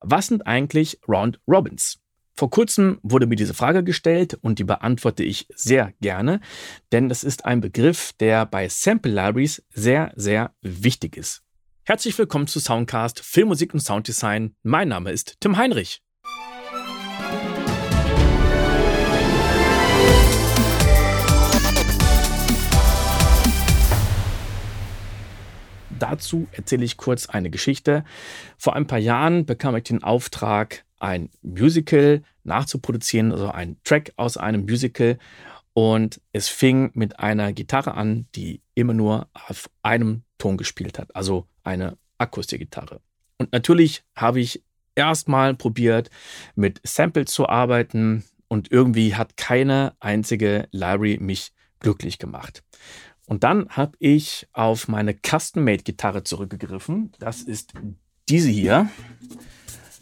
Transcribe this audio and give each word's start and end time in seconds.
Was 0.00 0.28
sind 0.28 0.46
eigentlich 0.46 0.98
Round 1.06 1.40
Robins? 1.46 1.98
Vor 2.34 2.48
kurzem 2.48 2.98
wurde 3.02 3.26
mir 3.26 3.36
diese 3.36 3.52
Frage 3.52 3.84
gestellt 3.84 4.38
und 4.40 4.58
die 4.58 4.64
beantworte 4.64 5.22
ich 5.22 5.46
sehr 5.54 5.92
gerne, 6.00 6.40
denn 6.90 7.10
das 7.10 7.22
ist 7.22 7.44
ein 7.44 7.60
Begriff, 7.60 8.14
der 8.14 8.46
bei 8.46 8.66
Sample 8.68 9.12
Libraries 9.12 9.62
sehr, 9.74 10.12
sehr 10.16 10.54
wichtig 10.62 11.18
ist. 11.18 11.42
Herzlich 11.84 12.16
willkommen 12.16 12.46
zu 12.46 12.60
Soundcast 12.60 13.20
Filmmusik 13.20 13.74
und 13.74 13.80
Sounddesign. 13.80 14.54
Mein 14.62 14.88
Name 14.88 15.10
ist 15.10 15.36
Tim 15.40 15.58
Heinrich. 15.58 16.02
Dazu 26.00 26.48
erzähle 26.52 26.84
ich 26.84 26.96
kurz 26.96 27.26
eine 27.26 27.50
Geschichte. 27.50 28.04
Vor 28.58 28.74
ein 28.74 28.86
paar 28.86 28.98
Jahren 28.98 29.46
bekam 29.46 29.76
ich 29.76 29.84
den 29.84 30.02
Auftrag, 30.02 30.84
ein 30.98 31.30
Musical 31.42 32.22
nachzuproduzieren, 32.42 33.32
also 33.32 33.48
ein 33.50 33.76
Track 33.84 34.12
aus 34.16 34.36
einem 34.36 34.62
Musical. 34.62 35.18
Und 35.72 36.20
es 36.32 36.48
fing 36.48 36.90
mit 36.94 37.20
einer 37.20 37.52
Gitarre 37.52 37.94
an, 37.94 38.26
die 38.34 38.62
immer 38.74 38.94
nur 38.94 39.28
auf 39.32 39.70
einem 39.82 40.22
Ton 40.38 40.56
gespielt 40.56 40.98
hat, 40.98 41.14
also 41.14 41.46
eine 41.62 41.96
Akustikgitarre. 42.18 43.00
Und 43.38 43.52
natürlich 43.52 44.02
habe 44.16 44.40
ich 44.40 44.62
erstmal 44.94 45.54
probiert, 45.54 46.10
mit 46.54 46.80
Samples 46.84 47.32
zu 47.32 47.48
arbeiten 47.48 48.24
und 48.48 48.72
irgendwie 48.72 49.14
hat 49.14 49.36
keine 49.36 49.94
einzige 50.00 50.68
Library 50.72 51.18
mich 51.20 51.52
glücklich 51.78 52.18
gemacht. 52.18 52.62
Und 53.30 53.44
dann 53.44 53.68
habe 53.68 53.92
ich 54.00 54.48
auf 54.52 54.88
meine 54.88 55.14
Custom-Made-Gitarre 55.14 56.24
zurückgegriffen. 56.24 57.12
Das 57.20 57.42
ist 57.42 57.74
diese 58.28 58.48
hier. 58.48 58.90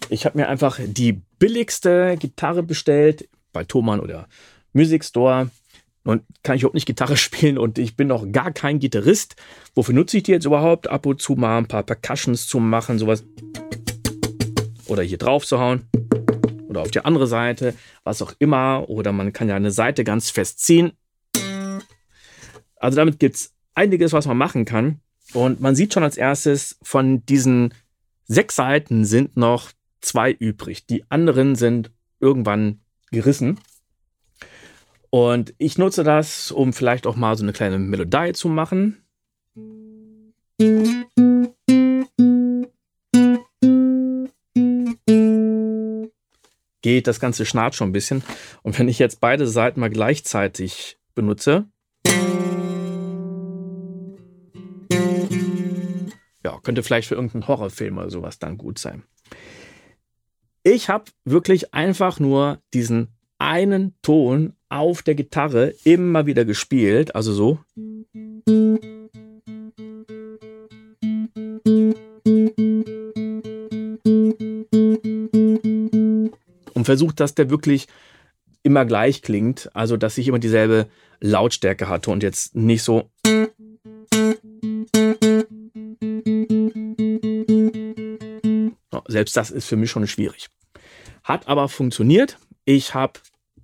Ich 0.08 0.24
habe 0.24 0.38
mir 0.38 0.48
einfach 0.48 0.80
die 0.82 1.20
billigste 1.38 2.16
Gitarre 2.18 2.62
bestellt 2.62 3.28
bei 3.52 3.64
Thomann 3.64 4.00
oder 4.00 4.28
Music 4.72 5.04
Store. 5.04 5.50
Und 6.04 6.22
kann 6.42 6.56
ich 6.56 6.62
überhaupt 6.62 6.74
nicht 6.74 6.86
Gitarre 6.86 7.16
spielen 7.18 7.58
und 7.58 7.78
ich 7.78 7.96
bin 7.96 8.08
noch 8.08 8.32
gar 8.32 8.50
kein 8.50 8.78
Gitarrist. 8.78 9.36
Wofür 9.74 9.94
nutze 9.94 10.16
ich 10.16 10.22
die 10.22 10.32
jetzt 10.32 10.46
überhaupt? 10.46 10.88
Ab 10.88 11.04
und 11.04 11.20
zu 11.20 11.34
mal 11.34 11.58
ein 11.58 11.68
paar 11.68 11.82
Percussions 11.82 12.46
zu 12.46 12.60
machen, 12.60 12.98
sowas. 12.98 13.26
Oder 14.86 15.02
hier 15.02 15.18
drauf 15.18 15.44
zu 15.44 15.58
hauen. 15.58 15.86
Oder 16.66 16.80
auf 16.80 16.90
die 16.90 17.04
andere 17.04 17.26
Seite, 17.26 17.74
was 18.04 18.22
auch 18.22 18.32
immer. 18.38 18.88
Oder 18.88 19.12
man 19.12 19.34
kann 19.34 19.50
ja 19.50 19.54
eine 19.54 19.70
Seite 19.70 20.02
ganz 20.02 20.30
fest 20.30 20.60
ziehen. 20.60 20.92
Also 22.80 22.96
damit 22.96 23.18
gibt 23.18 23.36
es 23.36 23.54
einiges, 23.74 24.12
was 24.12 24.26
man 24.26 24.36
machen 24.36 24.64
kann. 24.64 25.00
Und 25.34 25.60
man 25.60 25.74
sieht 25.74 25.92
schon 25.92 26.02
als 26.02 26.16
erstes, 26.16 26.78
von 26.82 27.24
diesen 27.26 27.74
sechs 28.26 28.56
Seiten 28.56 29.04
sind 29.04 29.36
noch 29.36 29.70
zwei 30.00 30.32
übrig. 30.32 30.86
Die 30.86 31.04
anderen 31.10 31.54
sind 31.54 31.90
irgendwann 32.20 32.80
gerissen. 33.10 33.58
Und 35.10 35.54
ich 35.58 35.78
nutze 35.78 36.04
das, 36.04 36.50
um 36.50 36.72
vielleicht 36.72 37.06
auch 37.06 37.16
mal 37.16 37.36
so 37.36 37.42
eine 37.42 37.52
kleine 37.52 37.78
Melodie 37.78 38.32
zu 38.34 38.48
machen. 38.48 39.02
Geht 46.82 47.06
das 47.06 47.20
ganze 47.20 47.46
Schnarrt 47.46 47.74
schon 47.74 47.88
ein 47.88 47.92
bisschen. 47.92 48.22
Und 48.62 48.78
wenn 48.78 48.88
ich 48.88 48.98
jetzt 48.98 49.20
beide 49.20 49.46
Seiten 49.46 49.80
mal 49.80 49.90
gleichzeitig 49.90 50.98
benutze, 51.14 51.66
könnte 56.68 56.82
vielleicht 56.82 57.08
für 57.08 57.14
irgendeinen 57.14 57.48
Horrorfilm 57.48 57.96
oder 57.96 58.10
sowas 58.10 58.38
dann 58.38 58.58
gut 58.58 58.78
sein. 58.78 59.02
Ich 60.62 60.90
habe 60.90 61.04
wirklich 61.24 61.72
einfach 61.72 62.20
nur 62.20 62.60
diesen 62.74 63.08
einen 63.38 63.94
Ton 64.02 64.52
auf 64.68 65.00
der 65.00 65.14
Gitarre 65.14 65.72
immer 65.84 66.26
wieder 66.26 66.44
gespielt, 66.44 67.14
also 67.14 67.32
so. 67.32 67.58
Und 76.74 76.84
versucht, 76.84 77.20
dass 77.20 77.34
der 77.34 77.48
wirklich 77.48 77.86
immer 78.62 78.84
gleich 78.84 79.22
klingt, 79.22 79.74
also 79.74 79.96
dass 79.96 80.18
ich 80.18 80.28
immer 80.28 80.38
dieselbe 80.38 80.86
Lautstärke 81.20 81.88
hatte 81.88 82.10
und 82.10 82.22
jetzt 82.22 82.54
nicht 82.54 82.82
so. 82.82 83.08
Selbst 89.08 89.36
das 89.36 89.50
ist 89.50 89.66
für 89.66 89.76
mich 89.76 89.90
schon 89.90 90.06
schwierig. 90.06 90.48
Hat 91.24 91.48
aber 91.48 91.68
funktioniert. 91.68 92.38
Ich 92.64 92.94
habe 92.94 93.14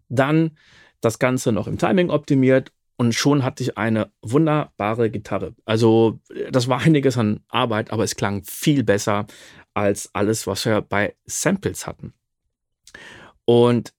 dann 0.08 0.56
das 1.00 1.18
Ganze 1.18 1.52
noch 1.52 1.68
im 1.68 1.78
Timing 1.78 2.10
optimiert 2.10 2.72
und 2.96 3.14
schon 3.14 3.44
hatte 3.44 3.62
ich 3.62 3.76
eine 3.76 4.10
wunderbare 4.22 5.10
Gitarre. 5.10 5.54
Also 5.64 6.18
das 6.50 6.68
war 6.68 6.80
einiges 6.80 7.18
an 7.18 7.40
Arbeit, 7.48 7.90
aber 7.92 8.04
es 8.04 8.16
klang 8.16 8.42
viel 8.44 8.82
besser 8.82 9.26
als 9.74 10.10
alles, 10.14 10.46
was 10.46 10.64
wir 10.64 10.80
bei 10.80 11.14
Samples 11.26 11.86
hatten. 11.86 12.14
Und 13.44 13.92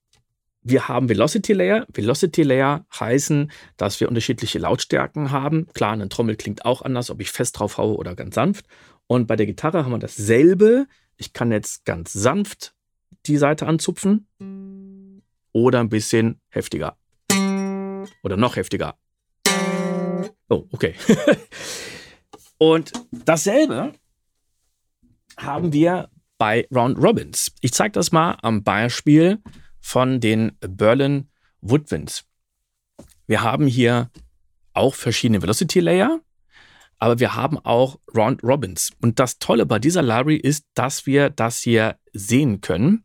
wir 0.62 0.88
haben 0.88 1.08
Velocity 1.08 1.52
Layer. 1.52 1.86
Velocity 1.92 2.42
Layer 2.42 2.86
heißen, 2.98 3.52
dass 3.76 4.00
wir 4.00 4.08
unterschiedliche 4.08 4.58
Lautstärken 4.58 5.30
haben. 5.30 5.68
Klar, 5.74 5.92
eine 5.92 6.08
Trommel 6.08 6.34
klingt 6.34 6.64
auch 6.64 6.82
anders, 6.82 7.08
ob 7.10 7.20
ich 7.20 7.30
fest 7.30 7.58
drauf 7.58 7.78
haue 7.78 7.96
oder 7.96 8.16
ganz 8.16 8.34
sanft. 8.34 8.66
Und 9.06 9.28
bei 9.28 9.36
der 9.36 9.46
Gitarre 9.46 9.84
haben 9.84 9.92
wir 9.92 10.00
dasselbe. 10.00 10.86
Ich 11.16 11.32
kann 11.32 11.50
jetzt 11.52 11.84
ganz 11.84 12.12
sanft 12.12 12.74
die 13.26 13.36
Seite 13.36 13.66
anzupfen 13.66 14.28
oder 15.52 15.80
ein 15.80 15.88
bisschen 15.88 16.40
heftiger. 16.48 16.96
Oder 18.22 18.36
noch 18.36 18.56
heftiger. 18.56 18.96
Oh, 20.48 20.66
okay. 20.70 20.94
Und 22.58 22.92
dasselbe 23.10 23.92
haben 25.36 25.72
wir 25.72 26.10
bei 26.38 26.66
Round 26.74 26.98
Robins. 26.98 27.52
Ich 27.60 27.72
zeige 27.72 27.92
das 27.92 28.12
mal 28.12 28.38
am 28.42 28.62
Beispiel 28.62 29.42
von 29.80 30.20
den 30.20 30.52
Berlin 30.60 31.28
Woodwinds. 31.60 32.24
Wir 33.26 33.42
haben 33.42 33.66
hier 33.66 34.10
auch 34.72 34.94
verschiedene 34.94 35.42
Velocity 35.42 35.80
Layer, 35.80 36.20
aber 36.98 37.18
wir 37.20 37.34
haben 37.34 37.58
auch 37.58 37.98
Round 38.14 38.42
Robins. 38.42 38.90
Und 39.00 39.18
das 39.18 39.38
Tolle 39.38 39.66
bei 39.66 39.78
dieser 39.78 40.02
Library 40.02 40.36
ist, 40.36 40.66
dass 40.74 41.06
wir 41.06 41.30
das 41.30 41.60
hier 41.60 41.96
sehen 42.12 42.60
können. 42.60 43.04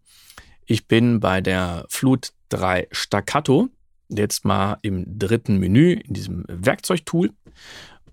Ich 0.65 0.87
bin 0.87 1.19
bei 1.19 1.41
der 1.41 1.85
Flut 1.89 2.31
3 2.49 2.87
Staccato, 2.91 3.69
jetzt 4.09 4.45
mal 4.45 4.77
im 4.81 5.19
dritten 5.19 5.57
Menü 5.57 5.93
in 5.93 6.13
diesem 6.13 6.45
Werkzeugtool. 6.47 7.31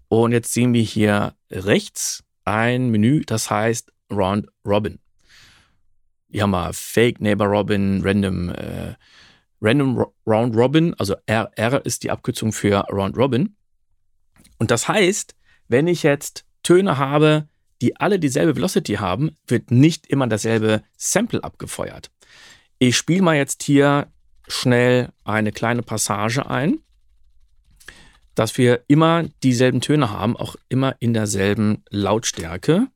Und 0.09 0.33
jetzt 0.33 0.53
sehen 0.53 0.73
wir 0.73 0.83
hier 0.83 1.35
rechts 1.51 2.25
ein 2.45 2.91
Menü, 2.91 3.23
das 3.25 3.51
heißt 3.51 3.93
Round 4.11 4.49
Robin. 4.67 4.99
Hier 6.31 6.43
haben 6.43 6.51
wir 6.51 6.73
Fake 6.73 7.21
Neighbor 7.21 7.47
Robin, 7.47 8.01
Random, 8.03 8.51
äh, 8.51 8.95
Random 9.61 10.07
Round 10.27 10.57
Robin, 10.57 10.95
also 10.95 11.15
RR 11.27 11.85
ist 11.85 12.03
die 12.03 12.11
Abkürzung 12.11 12.53
für 12.53 12.79
Round 12.91 13.17
Robin. 13.17 13.57
Und 14.59 14.71
das 14.71 14.89
heißt, 14.89 15.35
wenn 15.69 15.87
ich 15.87 16.03
jetzt 16.03 16.45
Töne 16.63 16.99
habe, 16.99 17.49
die 17.81 17.97
alle 17.97 18.19
dieselbe 18.19 18.57
Velocity 18.57 18.95
haben, 18.95 19.37
wird 19.47 19.71
nicht 19.71 20.07
immer 20.07 20.27
dasselbe 20.27 20.83
Sample 20.97 21.45
abgefeuert. 21.45 22.11
Ich 22.79 22.97
spiele 22.97 23.23
mal 23.23 23.37
jetzt 23.37 23.63
hier 23.63 24.11
schnell 24.49 25.13
eine 25.25 25.53
kleine 25.53 25.83
Passage 25.83 26.49
ein, 26.49 26.79
dass 28.35 28.57
wir 28.57 28.85
immer 28.89 29.25
dieselben 29.43 29.81
Töne 29.81 30.11
haben, 30.11 30.37
auch 30.37 30.57
immer 30.69 30.97
in 31.01 31.13
derselben 31.13 31.85
Lautstärke. 31.91 32.89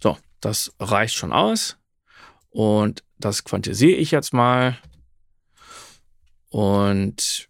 So, 0.00 0.16
das 0.40 0.72
reicht 0.78 1.14
schon 1.14 1.32
aus. 1.32 1.76
Und 2.50 3.02
das 3.18 3.44
quantisiere 3.44 3.96
ich 3.96 4.10
jetzt 4.10 4.32
mal. 4.32 4.78
Und 6.50 7.48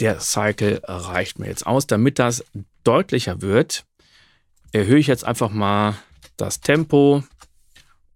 der 0.00 0.20
Cycle 0.20 0.80
reicht 0.84 1.38
mir 1.38 1.48
jetzt 1.48 1.66
aus. 1.66 1.86
Damit 1.86 2.18
das 2.18 2.44
deutlicher 2.84 3.42
wird, 3.42 3.84
erhöhe 4.72 4.98
ich 4.98 5.06
jetzt 5.06 5.24
einfach 5.24 5.50
mal 5.50 5.96
das 6.36 6.60
Tempo 6.60 7.24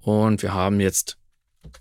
und 0.00 0.42
wir 0.42 0.54
haben 0.54 0.80
jetzt 0.80 1.18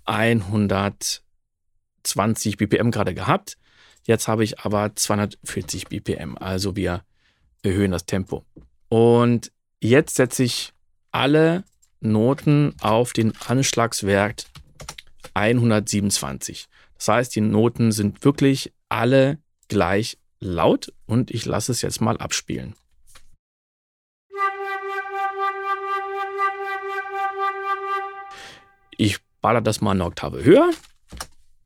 120 0.04 2.56
BPM 2.56 2.90
gerade 2.90 3.14
gehabt. 3.14 3.56
Jetzt 4.04 4.28
habe 4.28 4.44
ich 4.44 4.60
aber 4.60 4.94
240 4.94 5.88
BPM, 5.88 6.36
also 6.38 6.76
wir 6.76 7.02
erhöhen 7.62 7.90
das 7.90 8.06
Tempo. 8.06 8.44
Und 8.88 9.50
jetzt 9.80 10.16
setze 10.16 10.44
ich 10.44 10.72
alle 11.10 11.64
Noten 12.00 12.74
auf 12.80 13.12
den 13.12 13.36
Anschlagswert 13.40 14.46
127. 15.34 16.68
Das 16.96 17.08
heißt, 17.08 17.36
die 17.36 17.40
Noten 17.40 17.92
sind 17.92 18.24
wirklich 18.24 18.72
alle 18.88 19.38
gleich 19.68 20.18
laut 20.40 20.92
und 21.06 21.30
ich 21.30 21.44
lasse 21.44 21.72
es 21.72 21.82
jetzt 21.82 22.00
mal 22.00 22.16
abspielen. 22.18 22.74
Ich 28.96 29.18
baller 29.40 29.60
das 29.60 29.80
mal 29.80 29.90
eine 29.92 30.04
Oktave 30.04 30.42
höher, 30.42 30.70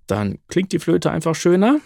dann 0.06 0.38
klingt 0.48 0.72
die 0.72 0.80
Flöte 0.80 1.10
einfach 1.10 1.34
schöner. 1.34 1.80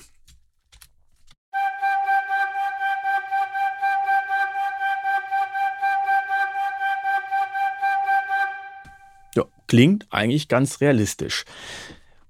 Ja, 9.35 9.45
klingt 9.67 10.07
eigentlich 10.11 10.49
ganz 10.49 10.81
realistisch. 10.81 11.45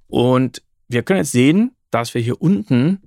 Und 0.08 0.62
wir 0.88 1.02
können 1.02 1.20
jetzt 1.20 1.32
sehen, 1.32 1.72
dass 1.90 2.14
wir 2.14 2.20
hier 2.20 2.40
unten 2.40 3.00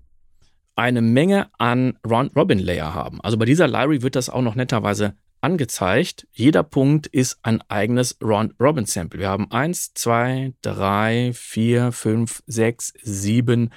eine 0.76 1.02
Menge 1.02 1.50
an 1.58 1.98
Round-Robin-Layer 2.08 2.94
haben. 2.94 3.20
Also 3.22 3.38
bei 3.38 3.46
dieser 3.46 3.68
Library 3.68 4.04
wird 4.04 4.16
das 4.16 4.30
auch 4.30 4.42
noch 4.42 4.56
netterweise 4.56 5.16
angezeigt. 5.42 6.28
Jeder 6.32 6.64
Punkt 6.64 7.08
ist 7.08 7.40
ein 7.42 7.62
eigenes 7.68 8.18
Round-Robin-Sample. 8.22 9.20
Wir 9.20 9.30
haben 9.30 9.52
1, 9.52 9.94
2, 9.96 10.54
3, 10.62 11.32
4, 11.34 11.92
5, 11.92 12.44
6, 12.48 12.94
7, 13.02 13.70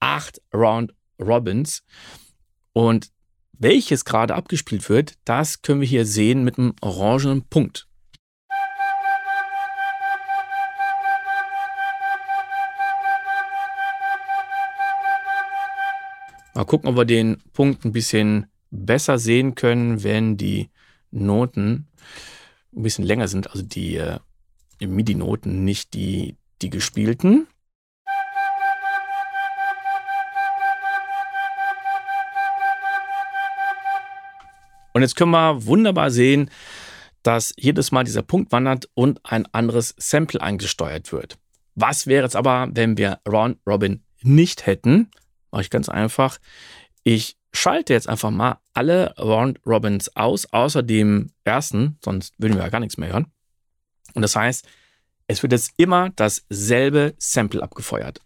8 0.00 0.42
Round-Robins. 0.54 1.84
Und 2.72 3.10
welches 3.52 4.04
gerade 4.04 4.34
abgespielt 4.34 4.88
wird, 4.88 5.14
das 5.24 5.62
können 5.62 5.80
wir 5.80 5.88
hier 5.88 6.06
sehen 6.06 6.44
mit 6.44 6.58
einem 6.58 6.74
orangenen 6.80 7.42
Punkt. 7.42 7.88
Mal 16.56 16.64
gucken, 16.64 16.88
ob 16.88 16.96
wir 16.96 17.04
den 17.04 17.42
Punkt 17.52 17.84
ein 17.84 17.92
bisschen 17.92 18.46
besser 18.70 19.18
sehen 19.18 19.54
können, 19.56 20.02
wenn 20.02 20.38
die 20.38 20.70
Noten 21.10 21.86
ein 22.74 22.82
bisschen 22.82 23.04
länger 23.04 23.28
sind, 23.28 23.50
also 23.50 23.62
die 23.62 23.96
äh, 23.96 24.20
MIDI-Noten, 24.80 25.64
nicht 25.64 25.92
die, 25.92 26.36
die 26.62 26.70
gespielten. 26.70 27.46
Und 34.94 35.02
jetzt 35.02 35.14
können 35.14 35.32
wir 35.32 35.66
wunderbar 35.66 36.10
sehen, 36.10 36.50
dass 37.22 37.52
jedes 37.58 37.92
Mal 37.92 38.04
dieser 38.04 38.22
Punkt 38.22 38.50
wandert 38.50 38.88
und 38.94 39.20
ein 39.24 39.44
anderes 39.52 39.94
Sample 39.98 40.40
eingesteuert 40.40 41.12
wird. 41.12 41.36
Was 41.74 42.06
wäre 42.06 42.22
jetzt 42.22 42.34
aber, 42.34 42.70
wenn 42.72 42.96
wir 42.96 43.20
Round 43.28 43.58
Robin 43.66 44.02
nicht 44.22 44.64
hätten? 44.64 45.10
Mache 45.56 45.70
ganz 45.70 45.88
einfach. 45.88 46.38
Ich 47.02 47.38
schalte 47.54 47.94
jetzt 47.94 48.10
einfach 48.10 48.30
mal 48.30 48.58
alle 48.74 49.14
Round 49.16 49.58
Robins 49.64 50.14
aus, 50.14 50.44
außer 50.52 50.82
dem 50.82 51.30
ersten, 51.44 51.98
sonst 52.04 52.34
würden 52.36 52.56
wir 52.56 52.62
ja 52.62 52.68
gar 52.68 52.80
nichts 52.80 52.98
mehr 52.98 53.08
hören. 53.08 53.32
Und 54.12 54.20
das 54.20 54.36
heißt, 54.36 54.68
es 55.28 55.42
wird 55.42 55.52
jetzt 55.52 55.72
immer 55.78 56.10
dasselbe 56.10 57.14
Sample 57.16 57.62
abgefeuert. 57.62 58.20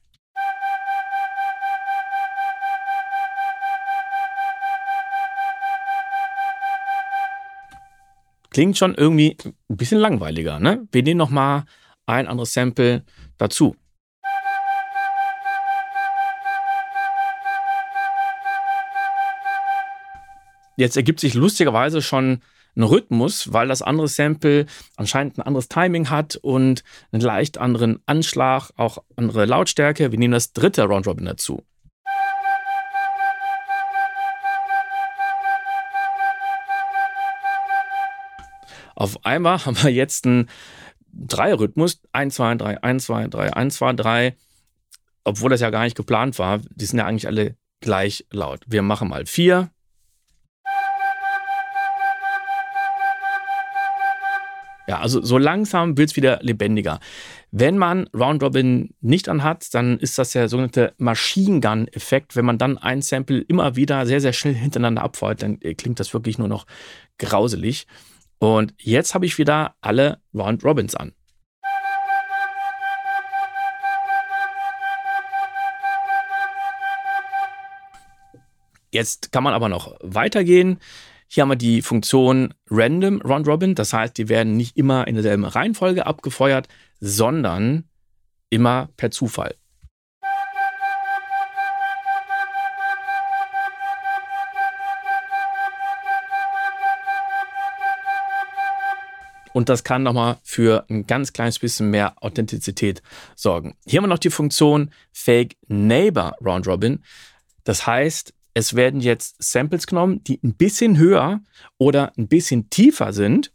Klingt 8.51 8.77
schon 8.77 8.97
irgendwie 8.97 9.37
ein 9.45 9.77
bisschen 9.77 10.01
langweiliger, 10.01 10.59
ne? 10.59 10.89
Wir 10.91 11.05
nehmen 11.05 11.19
noch 11.19 11.31
mal 11.31 11.65
ein 12.07 12.27
anderes 12.27 12.53
Sample 12.53 13.05
dazu. 13.39 13.77
Jetzt 20.81 20.97
ergibt 20.97 21.21
sich 21.21 21.35
lustigerweise 21.35 22.01
schon 22.01 22.41
ein 22.75 22.83
Rhythmus, 22.83 23.53
weil 23.53 23.69
das 23.69 23.83
andere 23.83 24.09
Sample 24.09 24.65
anscheinend 24.97 25.37
ein 25.37 25.43
anderes 25.43 25.69
Timing 25.69 26.09
hat 26.09 26.37
und 26.37 26.85
einen 27.13 27.21
leicht 27.21 27.59
anderen 27.59 28.01
Anschlag, 28.07 28.71
auch 28.79 28.97
andere 29.15 29.45
Lautstärke. 29.45 30.11
Wir 30.11 30.19
nehmen 30.19 30.33
das 30.33 30.55
dritte 30.55 30.85
Round 30.85 31.07
Robin 31.07 31.27
dazu. 31.27 31.63
Auf 38.95 39.23
einmal 39.27 39.67
haben 39.67 39.83
wir 39.83 39.93
jetzt 39.93 40.25
einen 40.25 40.49
Dreierrhythmus. 41.13 42.01
1, 42.13 42.35
2, 42.37 42.55
3, 42.55 42.83
1, 42.83 43.05
2, 43.05 43.27
3, 43.27 43.53
1, 43.53 43.77
2, 43.77 43.93
3. 43.93 44.37
Obwohl 45.25 45.51
das 45.51 45.61
ja 45.61 45.69
gar 45.69 45.85
nicht 45.85 45.97
geplant 45.99 46.39
war. 46.39 46.63
Die 46.71 46.87
sind 46.87 46.99
ja 46.99 47.05
eigentlich 47.05 47.27
alle 47.27 47.59
gleich 47.81 48.25
laut. 48.31 48.63
Wir 48.67 48.81
machen 48.81 49.11
mal 49.11 49.27
4, 49.27 49.71
Ja, 54.91 54.99
also 54.99 55.23
so 55.23 55.39
langsam 55.39 55.97
wird 55.97 56.11
es 56.11 56.17
wieder 56.17 56.41
lebendiger. 56.43 56.99
Wenn 57.53 57.79
man 57.79 58.09
Round 58.09 58.43
Robin 58.43 58.93
nicht 59.01 59.29
anhat, 59.29 59.73
dann 59.73 60.01
ist 60.01 60.19
das 60.19 60.33
der 60.33 60.49
sogenannte 60.49 60.95
Machine 60.99 61.61
Gun-Effekt. 61.61 62.35
Wenn 62.35 62.45
man 62.45 62.59
dann 62.59 62.77
ein 62.77 63.01
Sample 63.01 63.39
immer 63.43 63.77
wieder 63.77 64.05
sehr, 64.05 64.21
sehr 64.21 64.33
schnell 64.33 64.55
hintereinander 64.55 65.05
abfeuert, 65.05 65.43
dann 65.43 65.61
äh, 65.61 65.75
klingt 65.75 66.01
das 66.01 66.13
wirklich 66.13 66.39
nur 66.39 66.49
noch 66.49 66.67
grauselig. 67.19 67.87
Und 68.41 68.75
jetzt 68.79 69.15
habe 69.15 69.27
ich 69.27 69.39
wieder 69.39 69.77
alle 69.81 70.19
Round 70.35 70.65
Robins 70.65 70.97
an. 70.97 71.13
Jetzt 78.91 79.31
kann 79.31 79.45
man 79.45 79.55
aber 79.55 79.69
noch 79.69 79.95
weitergehen. 80.01 80.81
Hier 81.33 81.43
haben 81.43 81.51
wir 81.51 81.57
die 81.57 81.81
Funktion 81.81 82.55
Random 82.71 83.23
Round 83.23 83.47
Robin. 83.47 83.77
Das 83.77 83.93
heißt, 83.93 84.19
die 84.19 84.29
werden 84.29 84.57
nicht 84.57 84.77
immer 84.77 85.07
in 85.07 85.15
derselben 85.15 85.45
Reihenfolge 85.45 86.05
abgefeuert, 86.05 86.67
sondern 86.99 87.85
immer 88.49 88.89
per 88.97 89.13
Zufall. 89.13 89.55
Und 99.53 99.69
das 99.69 99.85
kann 99.85 100.03
nochmal 100.03 100.39
für 100.43 100.85
ein 100.91 101.07
ganz 101.07 101.33
kleines 101.33 101.61
bisschen 101.61 101.91
mehr 101.91 102.15
Authentizität 102.25 103.03
sorgen. 103.37 103.77
Hier 103.87 103.99
haben 103.99 104.07
wir 104.07 104.09
noch 104.09 104.19
die 104.19 104.31
Funktion 104.31 104.91
Fake 105.13 105.57
Neighbor 105.69 106.35
Round 106.45 106.67
Robin. 106.67 107.05
Das 107.63 107.87
heißt, 107.87 108.35
es 108.55 108.75
werden 108.75 109.01
jetzt 109.01 109.43
Samples 109.43 109.87
genommen, 109.87 110.23
die 110.25 110.41
ein 110.43 110.55
bisschen 110.55 110.99
höher 110.99 111.41
oder 111.79 112.13
ein 112.17 112.29
bisschen 112.29 112.71
tiefer 112.71 113.13
sind. 113.13 113.53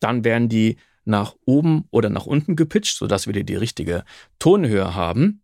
Dann 0.00 0.24
werden 0.24 0.48
die 0.48 0.78
nach 1.04 1.34
oben 1.44 1.86
oder 1.90 2.10
nach 2.10 2.26
unten 2.26 2.54
gepitcht, 2.54 2.96
sodass 2.96 3.26
wir 3.26 3.44
die 3.44 3.56
richtige 3.56 4.04
Tonhöhe 4.38 4.94
haben, 4.94 5.42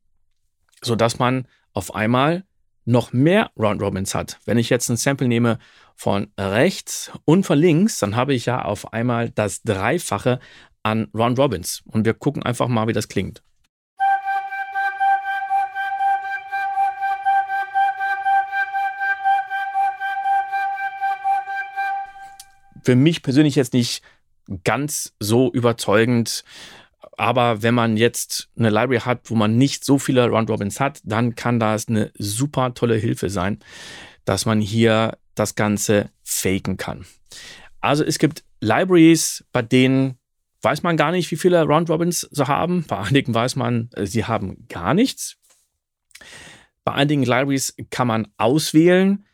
sodass 0.83 1.19
man 1.19 1.49
auf 1.73 1.95
einmal 1.95 2.45
noch 2.85 3.13
mehr 3.13 3.51
Round 3.59 3.81
Robins 3.81 4.15
hat. 4.15 4.39
Wenn 4.45 4.59
ich 4.59 4.69
jetzt 4.69 4.89
ein 4.91 4.97
Sample 4.97 5.27
nehme 5.27 5.59
von 5.97 6.29
rechts 6.39 7.11
und 7.25 7.47
von 7.47 7.59
links, 7.59 7.99
dann 7.99 8.15
habe 8.15 8.35
ich 8.35 8.47
ja 8.47 8.63
auf 8.63 8.93
einmal 8.93 9.31
das 9.31 9.63
Dreifache 9.63 10.39
an 10.83 11.09
Round 11.15 11.39
Robins. 11.39 11.83
Und 11.87 12.05
wir 12.05 12.15
gucken 12.15 12.43
einfach 12.43 12.69
mal, 12.69 12.87
wie 12.87 12.93
das 12.93 13.09
klingt. 13.09 13.43
Für 22.85 22.97
mich 22.97 23.23
persönlich 23.23 23.55
jetzt 23.55 23.73
nicht 23.73 24.03
ganz 24.65 25.15
so 25.19 25.51
überzeugend. 25.53 26.45
Aber 27.17 27.63
wenn 27.63 27.75
man 27.75 27.97
jetzt 27.97 28.49
eine 28.57 28.71
Library 28.71 29.01
hat, 29.01 29.31
wo 29.31 29.35
man 29.35 29.57
nicht 29.57 29.85
so 29.85 29.99
viele 29.99 30.29
Round 30.29 30.51
Robins 30.51 30.81
hat, 30.81 31.01
dann 31.05 31.35
kann 31.35 31.61
das 31.61 31.89
eine 31.89 32.11
super 32.19 32.75
tolle 32.75 32.97
Hilfe 32.97 33.31
sein, 33.31 33.61
dass 34.25 34.47
man 34.47 34.61
hier 34.61 35.17
das 35.35 35.55
Ganze 35.55 36.11
faken 36.23 36.77
kann. 36.77 37.07
Also 37.81 38.05
es 38.05 38.19
gibt 38.19 38.45
Libraries, 38.61 39.45
bei 39.53 39.63
denen 39.63 40.19
weiß 40.63 40.83
man 40.83 40.97
gar 40.97 41.13
nicht, 41.13 41.31
wie 41.31 41.37
viele 41.37 41.63
Round 41.63 41.91
Robins 41.91 42.27
sie 42.31 42.49
haben. 42.49 42.85
Bei 42.89 42.99
einigen 42.99 43.35
weiß 43.35 43.57
man, 43.57 43.91
äh, 43.95 44.07
sie 44.07 44.25
haben 44.25 44.67
gar 44.69 44.95
nichts. 44.95 45.37
Bei 46.83 46.93
einigen 46.93 47.23
Libraries 47.23 47.75
kann 47.91 48.09
man 48.09 48.29
auswählen, 48.37 49.27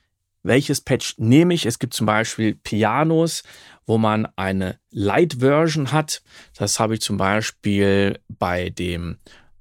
welches 0.42 0.80
Patch 0.80 1.14
nehme 1.18 1.52
ich. 1.54 1.66
Es 1.66 1.78
gibt 1.78 1.94
zum 1.94 2.06
Beispiel 2.06 2.54
Pianos, 2.54 3.44
wo 3.86 3.98
man 3.98 4.26
eine 4.36 4.80
Light-Version 4.90 5.92
hat. 5.92 6.22
Das 6.56 6.80
habe 6.80 6.94
ich 6.94 7.00
zum 7.00 7.16
Beispiel 7.16 8.18
bei 8.28 8.70
dem 8.70 9.18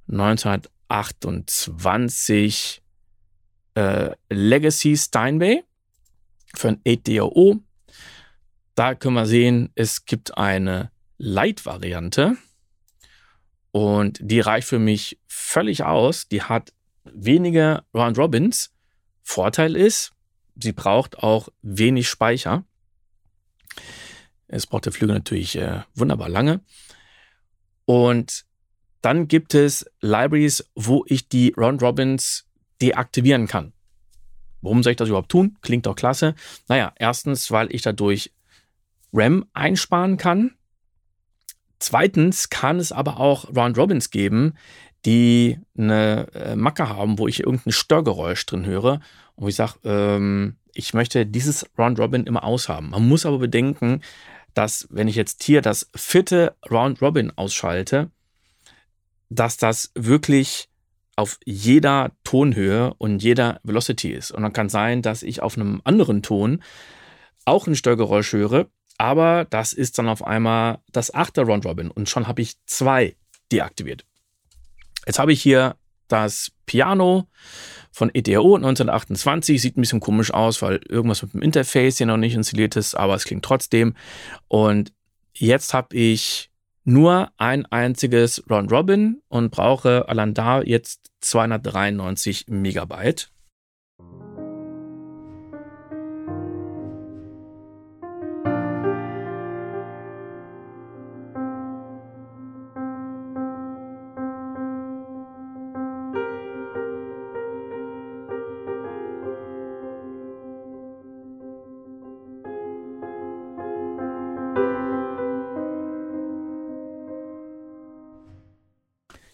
1928 0.07 2.81
äh, 3.75 4.09
Legacy 4.29 4.97
Steinway 4.97 5.63
für 6.55 6.69
ein 6.69 6.81
8DAO. 6.83 7.59
Da 8.75 8.95
können 8.95 9.15
wir 9.15 9.25
sehen, 9.25 9.71
es 9.75 10.05
gibt 10.05 10.37
eine 10.37 10.91
Light-Variante 11.17 12.37
und 13.71 14.19
die 14.21 14.39
reicht 14.39 14.67
für 14.67 14.79
mich 14.79 15.19
völlig 15.27 15.83
aus. 15.83 16.27
Die 16.27 16.41
hat 16.41 16.73
wenige 17.03 17.83
Round 17.93 18.17
Robins. 18.17 18.71
Vorteil 19.21 19.75
ist, 19.75 20.11
sie 20.61 20.73
braucht 20.73 21.19
auch 21.19 21.49
wenig 21.61 22.07
Speicher. 22.09 22.63
Es 24.47 24.65
braucht 24.65 24.85
der 24.85 24.93
Flügel 24.93 25.15
natürlich 25.15 25.55
äh, 25.57 25.81
wunderbar 25.93 26.29
lange. 26.29 26.61
Und 27.85 28.45
dann 29.01 29.27
gibt 29.27 29.53
es 29.53 29.85
Libraries, 30.01 30.69
wo 30.75 31.05
ich 31.07 31.29
die 31.29 31.53
Round 31.57 31.81
Robins 31.81 32.47
deaktivieren 32.81 33.47
kann. 33.47 33.73
Warum 34.61 34.83
soll 34.83 34.91
ich 34.91 34.97
das 34.97 35.09
überhaupt 35.09 35.31
tun? 35.31 35.57
Klingt 35.61 35.85
doch 35.85 35.95
klasse. 35.95 36.35
Naja, 36.67 36.93
erstens, 36.97 37.49
weil 37.51 37.73
ich 37.73 37.81
dadurch 37.81 38.33
RAM 39.13 39.45
einsparen 39.53 40.17
kann. 40.17 40.55
Zweitens 41.79 42.49
kann 42.49 42.77
es 42.77 42.91
aber 42.91 43.19
auch 43.19 43.55
Round 43.55 43.77
Robins 43.77 44.09
geben, 44.09 44.55
die 45.05 45.59
eine 45.77 46.27
äh, 46.33 46.55
Macke 46.55 46.89
haben, 46.89 47.17
wo 47.17 47.27
ich 47.27 47.41
irgendein 47.41 47.71
Störgeräusch 47.71 48.45
drin 48.45 48.65
höre 48.65 49.01
und 49.35 49.45
wo 49.45 49.47
ich 49.47 49.55
sage, 49.55 49.75
ähm, 49.83 50.57
ich 50.73 50.93
möchte 50.93 51.25
dieses 51.25 51.65
Round 51.77 51.99
Robin 51.99 52.25
immer 52.25 52.43
aushaben. 52.43 52.89
Man 52.91 53.07
muss 53.07 53.25
aber 53.25 53.39
bedenken, 53.39 54.01
dass 54.53 54.87
wenn 54.89 55.07
ich 55.07 55.15
jetzt 55.15 55.43
hier 55.43 55.61
das 55.61 55.89
vierte 55.95 56.55
Round 56.69 57.01
Robin 57.01 57.31
ausschalte, 57.35 58.11
dass 59.29 59.57
das 59.57 59.91
wirklich 59.95 60.69
auf 61.15 61.37
jeder 61.45 62.11
Tonhöhe 62.23 62.93
und 62.97 63.21
jeder 63.21 63.59
Velocity 63.63 64.11
ist. 64.11 64.31
Und 64.31 64.41
dann 64.41 64.53
kann 64.53 64.69
sein, 64.69 65.01
dass 65.01 65.21
ich 65.21 65.41
auf 65.41 65.57
einem 65.57 65.81
anderen 65.83 66.23
Ton 66.23 66.63
auch 67.45 67.67
ein 67.67 67.75
Störgeräusch 67.75 68.31
höre, 68.33 68.67
aber 68.97 69.45
das 69.49 69.73
ist 69.73 69.97
dann 69.97 70.07
auf 70.07 70.25
einmal 70.25 70.79
das 70.91 71.13
achte 71.13 71.41
Round 71.41 71.65
Robin 71.65 71.91
und 71.91 72.09
schon 72.09 72.27
habe 72.27 72.41
ich 72.41 72.55
zwei 72.65 73.15
deaktiviert. 73.51 74.05
Jetzt 75.09 75.17
habe 75.17 75.33
ich 75.33 75.41
hier 75.41 75.75
das 76.07 76.51
Piano 76.67 77.27
von 77.91 78.13
ETRO 78.13 78.57
1928. 78.57 79.59
Sieht 79.59 79.75
ein 79.75 79.81
bisschen 79.81 80.01
komisch 80.01 80.31
aus, 80.31 80.61
weil 80.61 80.81
irgendwas 80.87 81.23
mit 81.23 81.33
dem 81.33 81.41
Interface 81.41 81.97
hier 81.97 82.05
noch 82.05 82.17
nicht 82.17 82.35
installiert 82.35 82.75
ist, 82.75 82.93
aber 82.93 83.15
es 83.15 83.25
klingt 83.25 83.43
trotzdem. 83.43 83.95
Und 84.47 84.93
jetzt 85.33 85.73
habe 85.73 85.95
ich 85.95 86.51
nur 86.83 87.31
ein 87.37 87.65
einziges 87.65 88.43
Round 88.51 88.71
Robin 88.71 89.23
und 89.29 89.49
brauche 89.49 90.07
allein 90.07 90.35
da 90.35 90.61
jetzt 90.61 91.09
293 91.21 92.45
Megabyte. 92.47 93.31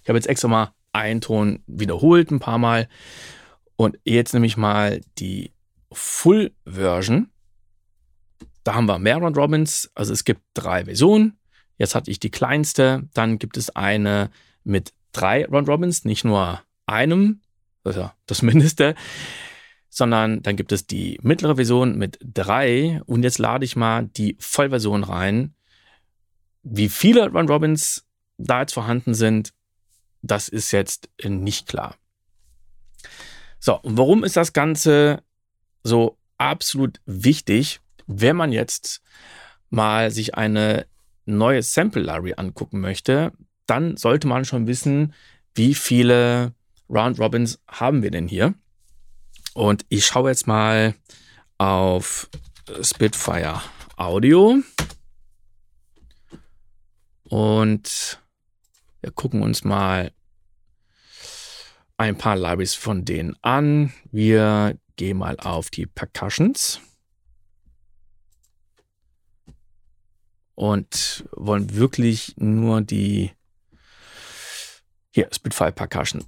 Ich 0.06 0.10
habe 0.10 0.20
jetzt 0.20 0.28
extra 0.28 0.48
mal 0.48 0.72
einen 0.94 1.20
Ton 1.20 1.64
wiederholt 1.66 2.30
ein 2.30 2.40
paar 2.40 2.60
Mal. 2.60 2.88
Und 3.76 3.98
jetzt 4.04 4.36
nehme 4.36 4.46
ich 4.46 4.56
mal 4.56 5.02
die 5.18 5.52
Full 5.92 6.54
Version. 6.64 7.32
Da 8.64 8.76
haben 8.76 8.86
wir 8.86 9.00
mehr 9.00 9.18
Round 9.18 9.36
Robins. 9.36 9.90
Also 9.96 10.14
es 10.14 10.24
gibt 10.24 10.42
drei 10.54 10.86
Versionen. 10.86 11.40
Jetzt 11.80 11.96
hatte 11.96 12.12
ich 12.12 12.20
die 12.20 12.30
kleinste. 12.30 13.10
Dann 13.16 13.40
gibt 13.40 13.58
es 13.58 13.76
eine 13.76 14.30
mit 14.64 14.94
drei 15.12 15.48
Round 15.48 15.68
Robins, 15.68 16.06
nicht 16.06 16.24
nur 16.24 16.62
einem, 16.86 17.42
das 17.84 17.96
ist 17.96 18.02
ja 18.02 18.14
das 18.28 18.42
Mindeste, 18.44 18.94
sondern 19.90 20.44
dann 20.44 20.56
gibt 20.56 20.72
es 20.72 20.86
die 20.86 21.18
mittlere 21.24 21.56
Version 21.56 21.98
mit 21.98 22.20
drei. 22.22 23.02
Und 23.08 23.24
jetzt 23.24 23.40
lade 23.40 23.66
ich 23.66 23.76
mal 23.76 24.06
die 24.06 24.38
Vollversion 24.40 25.04
rein. 25.04 25.56
Wie 26.62 26.90
viele 26.90 27.28
Round 27.32 27.50
Robins 27.50 28.06
da 28.38 28.62
jetzt 28.62 28.74
vorhanden 28.74 29.16
sind, 29.16 29.55
das 30.26 30.50
ist 30.50 30.72
jetzt 30.72 31.10
nicht 31.24 31.68
klar. 31.68 31.96
So, 33.60 33.80
warum 33.84 34.24
ist 34.24 34.38
das 34.38 34.54
Ganze 34.54 35.24
so 35.84 36.18
absolut 36.38 37.00
wichtig, 37.06 37.80
wenn 38.08 38.36
man 38.36 38.52
jetzt 38.52 39.02
mal 39.70 40.12
sich 40.12 40.36
eine 40.36 40.86
neue 41.26 41.64
Sample 41.64 42.02
Library 42.02 42.34
angucken 42.38 42.80
möchte, 42.80 43.32
dann 43.66 43.98
sollte 43.98 44.28
man 44.28 44.46
schon 44.46 44.68
wissen, 44.68 45.14
wie 45.56 45.74
viele 45.74 46.54
Round 46.90 47.20
Robins 47.20 47.60
haben 47.68 48.04
wir 48.04 48.12
denn 48.12 48.28
hier. 48.28 48.54
Und 49.54 49.86
ich 49.90 50.06
schaue 50.06 50.30
jetzt 50.30 50.48
mal 50.48 50.94
auf 51.58 52.30
Spitfire 52.82 53.62
Audio 53.96 54.58
und 57.24 58.20
wir 59.06 59.12
gucken 59.12 59.44
uns 59.44 59.64
mal 59.64 60.12
ein 61.96 62.18
paar 62.18 62.36
Libraries 62.36 62.74
von 62.74 63.06
denen 63.06 63.36
an. 63.44 63.94
Wir 64.12 64.80
gehen 64.96 65.18
mal 65.18 65.38
auf 65.40 65.70
die 65.70 65.86
Percussions. 65.86 66.82
Und 70.56 71.24
wollen 71.34 71.76
wirklich 71.76 72.34
nur 72.38 72.82
die 72.82 73.32
hier 75.12 75.30
Spitfire 75.32 75.72
Percussion. 75.72 76.26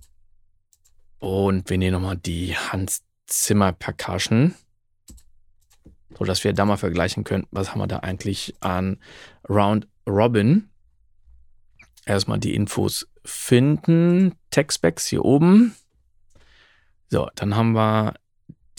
Und 1.18 1.72
wir 1.72 1.80
nehmen 1.80 1.94
nochmal 1.94 2.18
die 2.18 2.56
Hans 2.56 3.04
Zimmer 3.26 3.74
Percussion, 3.74 4.54
so 6.16 6.26
dass 6.26 6.44
wir 6.44 6.54
da 6.54 6.64
mal 6.64 6.78
vergleichen 6.78 7.24
können, 7.24 7.48
was 7.50 7.72
haben 7.72 7.80
wir 7.80 7.88
da 7.88 8.00
eigentlich 8.00 8.54
an 8.60 9.02
Round 9.50 9.88
Robin 10.06 10.70
erstmal 12.08 12.40
die 12.40 12.56
Infos 12.56 13.08
finden. 13.24 14.36
Textbacks 14.50 15.08
hier 15.08 15.26
oben. 15.26 15.76
So, 17.10 17.30
dann 17.36 17.56
haben 17.56 17.74
wir 17.74 18.16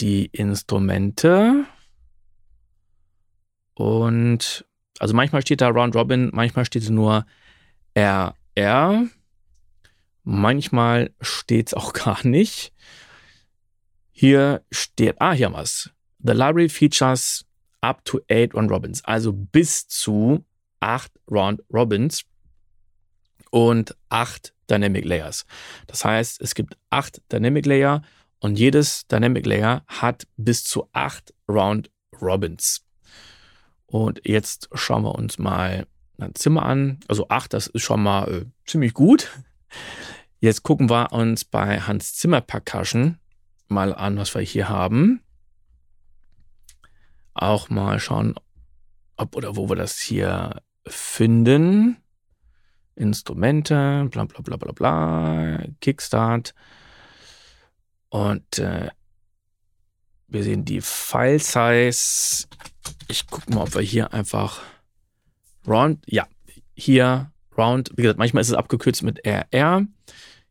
die 0.01 0.25
Instrumente. 0.27 1.65
Und 3.73 4.65
also 4.99 5.13
manchmal 5.13 5.41
steht 5.41 5.61
da 5.61 5.69
Round 5.69 5.95
Robin, 5.95 6.29
manchmal 6.33 6.65
steht 6.65 6.89
nur 6.89 7.25
RR. 7.95 9.07
Manchmal 10.23 11.11
steht 11.21 11.67
es 11.67 11.73
auch 11.73 11.93
gar 11.93 12.25
nicht. 12.25 12.73
Hier 14.11 14.65
steht, 14.69 15.15
ah, 15.19 15.31
hier 15.31 15.45
haben 15.45 15.53
wir 15.53 15.61
es. 15.61 15.91
The 16.19 16.33
library 16.33 16.67
features 16.67 17.45
up 17.81 18.03
to 18.03 18.19
eight 18.27 18.53
Round 18.53 18.69
Robins, 18.69 19.03
also 19.05 19.31
bis 19.31 19.87
zu 19.87 20.43
acht 20.81 21.11
Round 21.31 21.61
Robins 21.73 22.23
und 23.49 23.95
acht 24.09 24.53
Dynamic 24.69 25.05
Layers. 25.05 25.45
Das 25.87 26.05
heißt, 26.05 26.41
es 26.41 26.55
gibt 26.55 26.77
acht 26.89 27.21
Dynamic 27.31 27.65
Layer 27.65 28.01
und 28.39 28.57
jedes 28.57 29.07
Dynamic 29.07 29.45
Layer 29.45 29.83
hat 29.87 30.27
bis 30.37 30.63
zu 30.63 30.87
acht 30.93 31.33
Round 31.47 31.91
Robins. 32.21 32.85
Und 33.85 34.21
jetzt 34.23 34.69
schauen 34.73 35.03
wir 35.03 35.15
uns 35.15 35.39
mal 35.39 35.87
ein 36.19 36.35
Zimmer 36.35 36.63
an. 36.63 36.99
Also 37.07 37.27
acht, 37.29 37.53
das 37.53 37.67
ist 37.67 37.81
schon 37.81 38.03
mal 38.03 38.31
äh, 38.31 38.45
ziemlich 38.65 38.93
gut. 38.93 39.29
Jetzt 40.39 40.63
gucken 40.63 40.89
wir 40.89 41.11
uns 41.11 41.43
bei 41.43 41.81
Hans 41.81 42.13
Zimmer 42.15 42.41
Percussion 42.41 43.17
mal 43.67 43.93
an, 43.93 44.17
was 44.17 44.33
wir 44.35 44.41
hier 44.41 44.69
haben. 44.69 45.21
Auch 47.33 47.69
mal 47.69 47.99
schauen, 47.99 48.35
ob 49.17 49.35
oder 49.35 49.55
wo 49.55 49.69
wir 49.69 49.75
das 49.75 49.99
hier 49.99 50.61
finden. 50.87 51.97
Instrumente, 52.99 54.07
bla 54.11 54.25
bla 54.25 54.41
bla 54.41 54.57
bla 54.57 54.71
bla, 54.73 55.63
Kickstart. 55.79 56.53
Und 58.09 58.59
äh, 58.59 58.89
wir 60.27 60.43
sehen 60.43 60.65
die 60.65 60.81
File 60.81 61.39
Size. 61.39 62.45
Ich 63.07 63.25
gucke 63.27 63.53
mal, 63.53 63.63
ob 63.63 63.73
wir 63.73 63.81
hier 63.81 64.13
einfach 64.13 64.61
Round, 65.65 66.03
ja, 66.07 66.27
hier 66.75 67.31
Round, 67.57 67.91
wie 67.95 68.01
gesagt, 68.01 68.19
manchmal 68.19 68.41
ist 68.41 68.49
es 68.49 68.53
abgekürzt 68.55 69.03
mit 69.03 69.25
RR. 69.25 69.85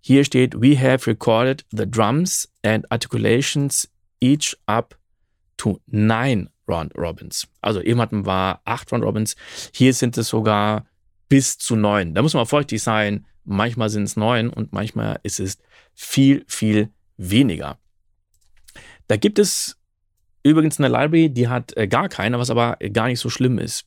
Hier 0.00 0.24
steht, 0.24 0.54
we 0.60 0.78
have 0.78 1.06
recorded 1.06 1.66
the 1.70 1.88
drums 1.88 2.48
and 2.64 2.90
articulations 2.90 3.88
each 4.20 4.56
up 4.66 4.96
to 5.58 5.80
nine 5.86 6.48
Round 6.66 6.96
Robins. 6.96 7.46
Also 7.60 7.82
eben 7.82 8.00
hatten 8.00 8.24
wir 8.24 8.60
acht 8.64 8.90
Round 8.90 9.04
Robins. 9.04 9.36
Hier 9.72 9.92
sind 9.92 10.16
es 10.16 10.28
sogar 10.28 10.86
bis 11.28 11.58
zu 11.58 11.76
neun. 11.76 12.14
Da 12.14 12.22
muss 12.22 12.34
man 12.34 12.46
vorsichtig 12.46 12.82
sein. 12.82 13.26
Manchmal 13.44 13.88
sind 13.88 14.04
es 14.04 14.16
neun 14.16 14.50
und 14.50 14.72
manchmal 14.72 15.20
ist 15.22 15.40
es 15.40 15.58
viel, 15.94 16.44
viel 16.46 16.90
weniger. 17.16 17.78
Da 19.06 19.16
gibt 19.16 19.38
es 19.38 19.76
übrigens 20.42 20.78
eine 20.78 20.88
Library, 20.88 21.30
die 21.30 21.48
hat 21.48 21.76
äh, 21.76 21.88
gar 21.88 22.08
keine, 22.08 22.38
was 22.38 22.50
aber 22.50 22.76
gar 22.92 23.08
nicht 23.08 23.20
so 23.20 23.30
schlimm 23.30 23.58
ist. 23.58 23.86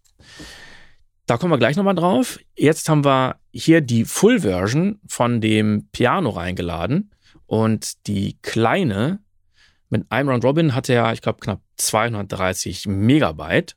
Da 1.26 1.38
kommen 1.38 1.52
wir 1.52 1.58
gleich 1.60 1.78
nochmal 1.78 1.96
drauf. 1.96 2.40
Jetzt 2.56 2.90
haben 2.90 3.06
wir 3.06 3.38
hier 3.52 3.82
die 3.82 4.06
Full 4.06 4.42
Version 4.42 5.00
von 5.08 5.40
dem 5.42 5.88
Piano 5.92 6.30
reingeladen 6.32 7.12
und 7.46 8.08
die 8.08 8.38
kleine 8.42 9.20
mit 9.90 10.10
einem 10.10 10.30
Round 10.30 10.46
Robin 10.46 10.74
hatte 10.74 10.94
ja, 10.94 11.12
ich 11.12 11.22
glaube, 11.22 11.40
knapp 11.42 11.62
230 11.78 12.88
Megabyte. 12.88 13.76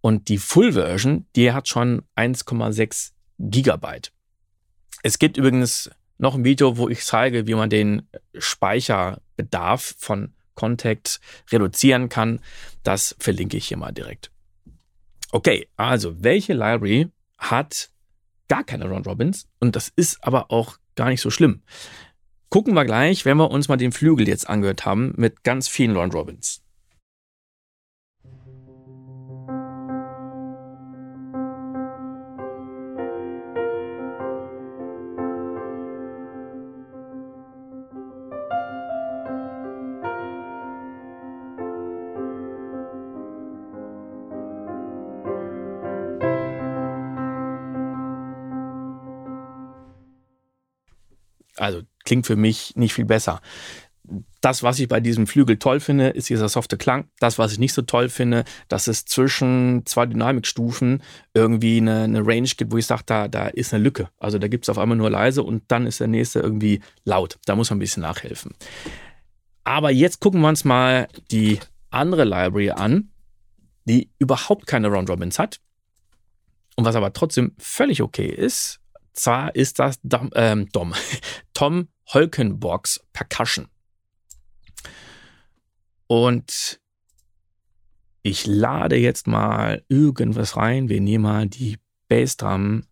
Und 0.00 0.28
die 0.28 0.38
Full 0.38 0.72
Version, 0.72 1.26
die 1.36 1.52
hat 1.52 1.68
schon 1.68 2.02
1,6 2.16 3.12
Gigabyte. 3.38 4.12
Es 5.02 5.18
gibt 5.18 5.36
übrigens 5.36 5.90
noch 6.18 6.34
ein 6.34 6.44
Video, 6.44 6.76
wo 6.76 6.88
ich 6.88 7.04
zeige, 7.04 7.46
wie 7.46 7.54
man 7.54 7.70
den 7.70 8.08
Speicherbedarf 8.36 9.94
von 9.98 10.34
Contact 10.54 11.20
reduzieren 11.50 12.08
kann. 12.08 12.40
Das 12.82 13.16
verlinke 13.18 13.56
ich 13.56 13.68
hier 13.68 13.78
mal 13.78 13.92
direkt. 13.92 14.30
Okay, 15.32 15.68
also 15.76 16.22
welche 16.22 16.52
Library 16.52 17.08
hat 17.38 17.90
gar 18.48 18.64
keine 18.64 18.88
Round 18.88 19.06
Robins? 19.06 19.46
Und 19.60 19.76
das 19.76 19.90
ist 19.94 20.22
aber 20.22 20.50
auch 20.50 20.76
gar 20.96 21.08
nicht 21.08 21.20
so 21.20 21.30
schlimm. 21.30 21.62
Gucken 22.50 22.74
wir 22.74 22.84
gleich, 22.84 23.24
wenn 23.24 23.36
wir 23.36 23.50
uns 23.50 23.68
mal 23.68 23.76
den 23.76 23.92
Flügel 23.92 24.28
jetzt 24.28 24.48
angehört 24.48 24.84
haben 24.84 25.14
mit 25.16 25.44
ganz 25.44 25.68
vielen 25.68 25.96
Round 25.96 26.14
Also 51.60 51.82
klingt 52.04 52.26
für 52.26 52.36
mich 52.36 52.74
nicht 52.76 52.94
viel 52.94 53.04
besser. 53.04 53.40
Das, 54.40 54.62
was 54.62 54.78
ich 54.78 54.88
bei 54.88 54.98
diesem 54.98 55.26
Flügel 55.26 55.58
toll 55.58 55.78
finde, 55.78 56.08
ist 56.08 56.30
dieser 56.30 56.48
softe 56.48 56.76
Klang. 56.76 57.08
Das, 57.20 57.38
was 57.38 57.52
ich 57.52 57.58
nicht 57.58 57.74
so 57.74 57.82
toll 57.82 58.08
finde, 58.08 58.44
dass 58.68 58.88
es 58.88 59.04
zwischen 59.04 59.82
zwei 59.84 60.06
Dynamikstufen 60.06 61.02
irgendwie 61.34 61.76
eine, 61.76 62.04
eine 62.04 62.26
Range 62.26 62.48
gibt, 62.56 62.72
wo 62.72 62.78
ich 62.78 62.86
sage, 62.86 63.02
da, 63.06 63.28
da 63.28 63.48
ist 63.48 63.72
eine 63.72 63.84
Lücke. 63.84 64.08
Also 64.18 64.38
da 64.38 64.48
gibt 64.48 64.64
es 64.64 64.68
auf 64.68 64.78
einmal 64.78 64.96
nur 64.96 65.10
leise 65.10 65.42
und 65.42 65.62
dann 65.68 65.86
ist 65.86 66.00
der 66.00 66.08
nächste 66.08 66.40
irgendwie 66.40 66.80
laut. 67.04 67.38
Da 67.44 67.54
muss 67.54 67.70
man 67.70 67.76
ein 67.76 67.80
bisschen 67.80 68.02
nachhelfen. 68.02 68.52
Aber 69.62 69.90
jetzt 69.90 70.20
gucken 70.20 70.40
wir 70.40 70.48
uns 70.48 70.64
mal 70.64 71.06
die 71.30 71.60
andere 71.90 72.24
Library 72.24 72.70
an, 72.70 73.10
die 73.84 74.10
überhaupt 74.18 74.66
keine 74.66 74.88
Round 74.88 75.10
Robins 75.10 75.38
hat. 75.38 75.60
Und 76.76 76.84
was 76.84 76.96
aber 76.96 77.12
trotzdem 77.12 77.52
völlig 77.58 78.02
okay 78.02 78.26
ist, 78.26 78.80
zwar 79.12 79.54
ist 79.54 79.78
das 79.78 80.00
Dom, 80.02 80.30
ähm, 80.34 80.68
Dom, 80.70 80.94
Tom 81.54 81.88
Holkenborgs 82.06 83.00
Percussion. 83.12 83.68
Und 86.06 86.80
ich 88.22 88.46
lade 88.46 88.96
jetzt 88.96 89.26
mal 89.26 89.84
irgendwas 89.88 90.56
rein. 90.56 90.88
Wir 90.88 91.00
nehmen 91.00 91.24
mal 91.24 91.46
die 91.46 91.78
Bassdrum 92.08 92.84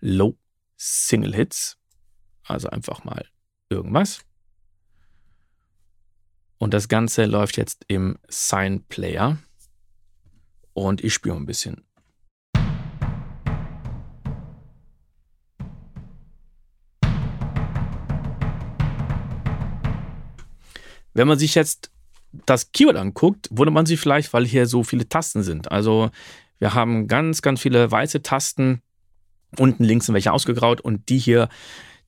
Low 0.00 0.36
Single 0.76 1.34
Hits. 1.34 1.78
Also 2.44 2.68
einfach 2.68 3.04
mal 3.04 3.26
irgendwas. 3.68 4.20
Und 6.58 6.72
das 6.74 6.88
Ganze 6.88 7.26
läuft 7.26 7.56
jetzt 7.56 7.84
im 7.88 8.18
Sign 8.28 8.84
Player. 8.84 9.38
Und 10.72 11.02
ich 11.02 11.14
spiele 11.14 11.36
ein 11.36 11.46
bisschen 11.46 11.84
Wenn 21.16 21.28
man 21.28 21.38
sich 21.38 21.54
jetzt 21.54 21.90
das 22.44 22.72
Keyword 22.72 22.96
anguckt, 22.96 23.48
wundert 23.50 23.72
man 23.72 23.86
sich 23.86 23.98
vielleicht, 23.98 24.34
weil 24.34 24.44
hier 24.44 24.66
so 24.66 24.84
viele 24.84 25.08
Tasten 25.08 25.42
sind. 25.42 25.70
Also 25.72 26.10
wir 26.58 26.74
haben 26.74 27.08
ganz, 27.08 27.40
ganz 27.40 27.60
viele 27.60 27.90
weiße 27.90 28.22
Tasten. 28.22 28.82
Unten 29.58 29.84
links 29.84 30.06
sind 30.06 30.14
welche 30.14 30.32
ausgegraut 30.32 30.82
und 30.82 31.08
die 31.08 31.16
hier, 31.16 31.48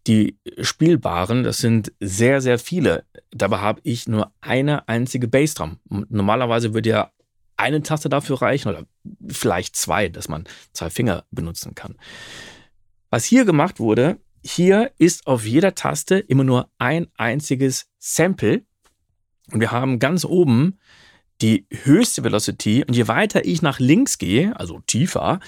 die 0.06 0.38
spielbaren, 0.60 1.42
das 1.42 1.56
sind 1.58 1.92
sehr, 2.00 2.42
sehr 2.42 2.58
viele. 2.58 3.04
Dabei 3.30 3.58
habe 3.58 3.80
ich 3.82 4.08
nur 4.08 4.30
eine 4.42 4.86
einzige 4.88 5.26
Bassdrum. 5.26 5.78
Normalerweise 5.88 6.74
würde 6.74 6.90
ja 6.90 7.10
eine 7.56 7.82
Taste 7.82 8.10
dafür 8.10 8.42
reichen 8.42 8.68
oder 8.68 8.84
vielleicht 9.26 9.74
zwei, 9.74 10.10
dass 10.10 10.28
man 10.28 10.44
zwei 10.74 10.90
Finger 10.90 11.24
benutzen 11.30 11.74
kann. 11.74 11.96
Was 13.08 13.24
hier 13.24 13.46
gemacht 13.46 13.80
wurde, 13.80 14.18
hier 14.44 14.92
ist 14.98 15.26
auf 15.26 15.46
jeder 15.46 15.74
Taste 15.74 16.18
immer 16.18 16.44
nur 16.44 16.68
ein 16.76 17.08
einziges 17.16 17.86
Sample 17.98 18.64
und 19.52 19.60
wir 19.60 19.70
haben 19.70 19.98
ganz 19.98 20.24
oben 20.24 20.78
die 21.40 21.66
höchste 21.70 22.24
Velocity. 22.24 22.84
Und 22.86 22.94
je 22.94 23.08
weiter 23.08 23.44
ich 23.44 23.62
nach 23.62 23.78
links 23.78 24.18
gehe, 24.18 24.58
also 24.58 24.80
tiefer, 24.86 25.40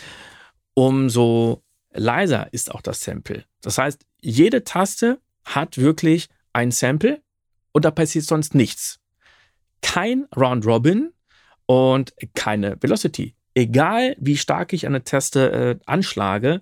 umso 0.75 1.63
leiser 1.93 2.53
ist 2.53 2.71
auch 2.73 2.83
das 2.83 3.01
Sample. 3.01 3.45
Das 3.61 3.79
heißt, 3.79 4.07
jede 4.21 4.65
Taste 4.65 5.21
hat 5.45 5.79
wirklich 5.79 6.29
ein 6.53 6.71
Sample 6.71 7.23
und 7.73 7.85
da 7.85 7.91
passiert 7.91 8.25
sonst 8.25 8.55
nichts. 8.55 9.01
Kein 9.83 10.27
Round 10.37 10.67
Robin 10.67 11.13
und 11.67 12.15
keine 12.35 12.77
Velocity. 12.81 13.35
Egal 13.55 14.17
wie 14.19 14.37
stark 14.37 14.73
ich 14.73 14.87
eine 14.87 15.03
Taste 15.03 15.51
äh, 15.51 15.79
anschlage, 15.87 16.61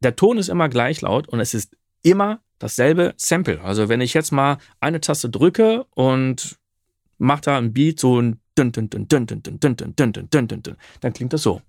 der 0.00 0.16
Ton 0.16 0.38
ist 0.38 0.48
immer 0.48 0.68
gleich 0.68 1.00
laut 1.00 1.28
und 1.28 1.40
es 1.40 1.54
ist 1.54 1.76
immer 2.02 2.40
dasselbe 2.58 3.14
Sample. 3.16 3.60
Also 3.62 3.88
wenn 3.88 4.00
ich 4.00 4.14
jetzt 4.14 4.32
mal 4.32 4.58
eine 4.80 5.00
Taste 5.00 5.28
drücke 5.28 5.84
und 5.90 6.56
mache 7.18 7.42
da 7.42 7.58
ein 7.58 7.72
Beat 7.72 8.00
so 8.00 8.20
ein 8.20 8.40
dun 8.54 8.72
dun 8.72 8.88
dun 8.88 9.08
dun 9.08 9.26
dun 9.26 9.38
dun 9.40 9.60
dun 9.60 9.76
dun 9.76 9.94
dun 9.96 10.28
dun 10.30 10.48
dun 10.48 10.62
dun 10.62 10.76
dann 11.00 11.12
klingt 11.12 11.32
das 11.32 11.42
so. 11.42 11.60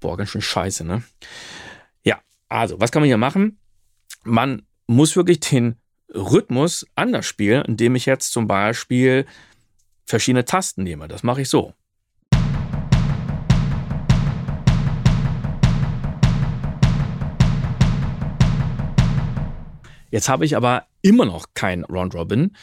Boah, 0.00 0.16
ganz 0.16 0.30
schön 0.30 0.42
scheiße, 0.42 0.84
ne? 0.84 1.04
Ja, 2.02 2.20
also, 2.48 2.80
was 2.80 2.90
kann 2.90 3.02
man 3.02 3.06
hier 3.06 3.18
machen? 3.18 3.58
Man 4.24 4.62
muss 4.88 5.14
wirklich 5.14 5.38
den 5.38 5.76
Rhythmus 6.12 6.84
anders 6.96 7.24
spielen, 7.24 7.64
indem 7.64 7.94
ich 7.94 8.06
jetzt 8.06 8.32
zum 8.32 8.48
Beispiel 8.48 9.26
verschiedene 10.04 10.44
Tasten 10.44 10.82
nehme. 10.82 11.06
Das 11.06 11.22
mache 11.22 11.42
ich 11.42 11.48
so. 11.48 11.72
Jetzt 20.12 20.28
habe 20.28 20.44
ich 20.44 20.56
aber 20.56 20.86
immer 21.00 21.24
noch 21.24 21.46
kein 21.54 21.84
Round 21.84 22.14
Robin. 22.14 22.54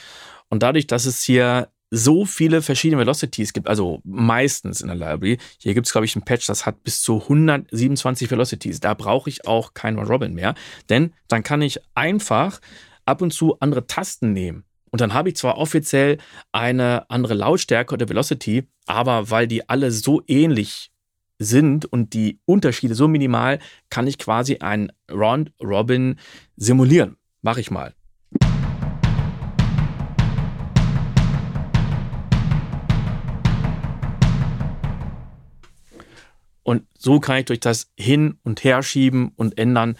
Und 0.48 0.64
dadurch, 0.64 0.88
dass 0.88 1.06
es 1.06 1.22
hier 1.22 1.68
so 1.92 2.24
viele 2.26 2.62
verschiedene 2.62 3.00
Velocities 3.02 3.52
gibt, 3.52 3.68
also 3.68 4.00
meistens 4.04 4.82
in 4.82 4.88
der 4.88 4.96
Library. 4.96 5.40
Hier 5.58 5.74
gibt 5.74 5.88
es, 5.88 5.92
glaube 5.92 6.06
ich, 6.06 6.16
ein 6.16 6.22
Patch, 6.22 6.46
das 6.46 6.68
hat 6.68 6.84
bis 6.84 7.02
zu 7.02 7.24
127 7.24 8.30
Velocities. 8.30 8.80
Da 8.80 8.94
brauche 8.94 9.30
ich 9.30 9.48
auch 9.48 9.74
kein 9.74 9.98
Round 9.98 10.10
Robin 10.10 10.34
mehr, 10.36 10.54
denn 10.90 11.14
dann 11.28 11.42
kann 11.42 11.64
ich 11.64 11.80
einfach 11.96 12.62
ab 13.06 13.24
und 13.24 13.34
zu 13.34 13.60
andere 13.60 13.88
Tasten 13.88 14.34
nehmen. 14.34 14.66
Und 14.92 15.02
dann 15.02 15.16
habe 15.16 15.30
ich 15.30 15.36
zwar 15.36 15.58
offiziell 15.58 16.20
eine 16.52 17.10
andere 17.10 17.34
Lautstärke 17.34 17.94
oder 17.96 18.08
Velocity, 18.10 18.68
aber 18.86 19.32
weil 19.32 19.48
die 19.48 19.68
alle 19.68 19.92
so 19.92 20.22
ähnlich 20.28 20.92
sind 21.40 21.86
und 21.86 22.14
die 22.14 22.40
Unterschiede 22.46 22.96
so 22.96 23.08
minimal, 23.08 23.60
kann 23.90 24.08
ich 24.08 24.18
quasi 24.18 24.58
ein 24.58 24.92
Round 25.10 25.54
Robin 25.64 26.20
simulieren. 26.58 27.19
Mach 27.42 27.58
ich 27.58 27.72
mal. 27.72 27.94
Und 36.64 36.86
so 36.98 37.20
kann 37.20 37.38
ich 37.38 37.46
durch 37.46 37.62
das 37.62 37.92
Hin- 37.98 38.38
und 38.44 38.64
Herschieben 38.64 39.32
und 39.36 39.58
Ändern 39.58 39.98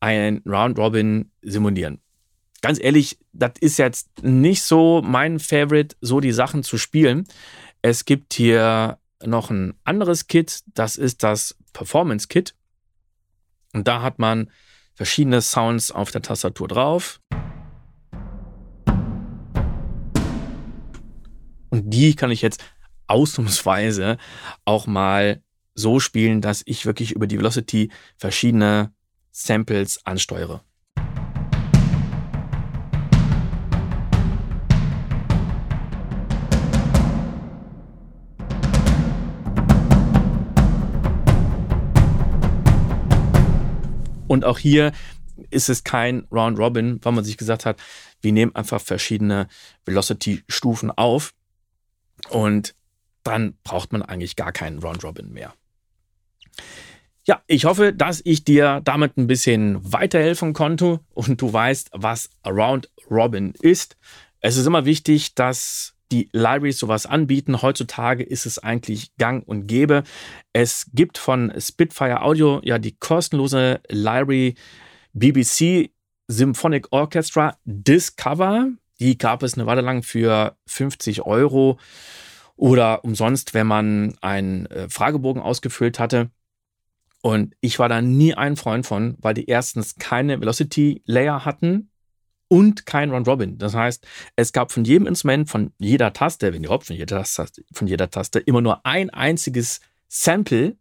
einen 0.00 0.42
Round 0.46 0.78
Robin 0.78 1.30
simulieren. 1.42 2.00
Ganz 2.62 2.82
ehrlich, 2.82 3.18
das 3.32 3.52
ist 3.60 3.78
jetzt 3.78 4.22
nicht 4.22 4.62
so 4.62 5.02
mein 5.02 5.38
Favorite, 5.38 5.96
so 6.00 6.20
die 6.20 6.32
Sachen 6.32 6.62
zu 6.62 6.78
spielen. 6.78 7.28
Es 7.80 8.06
gibt 8.06 8.34
hier 8.34 8.98
noch 9.24 9.50
ein 9.50 9.74
anderes 9.84 10.26
Kit, 10.26 10.62
das 10.74 10.96
ist 10.96 11.22
das 11.22 11.56
Performance 11.72 12.28
Kit. 12.28 12.54
Und 13.72 13.86
da 13.86 14.02
hat 14.02 14.18
man 14.18 14.50
verschiedene 15.00 15.40
Sounds 15.40 15.90
auf 15.90 16.10
der 16.10 16.20
Tastatur 16.20 16.68
drauf. 16.68 17.22
Und 21.70 21.88
die 21.88 22.14
kann 22.14 22.30
ich 22.30 22.42
jetzt 22.42 22.62
ausnahmsweise 23.06 24.18
auch 24.66 24.86
mal 24.86 25.42
so 25.74 26.00
spielen, 26.00 26.42
dass 26.42 26.62
ich 26.66 26.84
wirklich 26.84 27.12
über 27.12 27.26
die 27.26 27.38
Velocity 27.38 27.90
verschiedene 28.18 28.92
Samples 29.30 30.04
ansteuere. 30.04 30.62
Und 44.30 44.44
auch 44.44 44.60
hier 44.60 44.92
ist 45.50 45.68
es 45.68 45.82
kein 45.82 46.24
Round 46.30 46.56
Robin, 46.56 47.00
weil 47.02 47.10
man 47.10 47.24
sich 47.24 47.36
gesagt 47.36 47.66
hat, 47.66 47.80
wir 48.20 48.30
nehmen 48.30 48.54
einfach 48.54 48.80
verschiedene 48.80 49.48
Velocity-Stufen 49.86 50.92
auf 50.92 51.34
und 52.28 52.76
dann 53.24 53.54
braucht 53.64 53.90
man 53.90 54.02
eigentlich 54.02 54.36
gar 54.36 54.52
keinen 54.52 54.78
Round 54.78 55.02
Robin 55.02 55.32
mehr. 55.32 55.52
Ja, 57.24 57.42
ich 57.48 57.64
hoffe, 57.64 57.92
dass 57.92 58.20
ich 58.24 58.44
dir 58.44 58.80
damit 58.84 59.16
ein 59.16 59.26
bisschen 59.26 59.80
weiterhelfen 59.92 60.52
konnte 60.52 61.00
und 61.12 61.42
du 61.42 61.52
weißt, 61.52 61.90
was 61.92 62.30
Around 62.42 62.88
Robin 63.10 63.52
ist. 63.60 63.96
Es 64.38 64.56
ist 64.56 64.66
immer 64.66 64.84
wichtig, 64.84 65.34
dass 65.34 65.96
die 66.12 66.28
Libraries 66.32 66.78
sowas 66.78 67.06
anbieten. 67.06 67.62
Heutzutage 67.62 68.22
ist 68.22 68.46
es 68.46 68.58
eigentlich 68.58 69.16
gang 69.16 69.46
und 69.46 69.66
gäbe. 69.66 70.02
Es 70.52 70.86
gibt 70.92 71.18
von 71.18 71.52
Spitfire 71.58 72.22
Audio 72.22 72.60
ja 72.64 72.78
die 72.78 72.96
kostenlose 72.96 73.80
Library 73.88 74.54
BBC 75.12 75.90
Symphonic 76.28 76.88
Orchestra 76.90 77.56
Discover. 77.64 78.68
Die 79.00 79.18
gab 79.18 79.42
es 79.42 79.54
eine 79.54 79.66
Weile 79.66 79.80
lang 79.80 80.02
für 80.02 80.56
50 80.66 81.22
Euro 81.22 81.78
oder 82.56 83.04
umsonst, 83.04 83.54
wenn 83.54 83.66
man 83.66 84.14
einen 84.20 84.66
äh, 84.66 84.88
Fragebogen 84.88 85.42
ausgefüllt 85.42 85.98
hatte. 85.98 86.30
Und 87.22 87.54
ich 87.60 87.78
war 87.78 87.88
da 87.88 88.00
nie 88.00 88.34
ein 88.34 88.56
Freund 88.56 88.86
von, 88.86 89.16
weil 89.20 89.34
die 89.34 89.46
erstens 89.46 89.96
keine 89.96 90.40
Velocity 90.40 91.02
Layer 91.04 91.44
hatten 91.44 91.89
und 92.50 92.84
kein 92.84 93.10
Round 93.10 93.28
Robin. 93.28 93.58
Das 93.58 93.74
heißt, 93.74 94.06
es 94.36 94.52
gab 94.52 94.72
von 94.72 94.84
jedem 94.84 95.06
Instrument, 95.06 95.48
von 95.48 95.72
jeder 95.78 96.12
Taste, 96.12 96.52
wenn 96.52 96.64
überhaupt 96.64 96.86
von 96.86 96.96
jeder 96.96 97.24
Taste, 97.24 97.62
von 97.72 97.86
jeder 97.86 98.10
Taste, 98.10 98.40
immer 98.40 98.60
nur 98.60 98.84
ein 98.84 99.10
einziges 99.10 99.80
Sample. 100.08 100.76